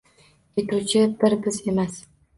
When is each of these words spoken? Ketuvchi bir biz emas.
Ketuvchi 0.57 1.03
bir 1.25 1.37
biz 1.45 1.63
emas. 1.75 1.99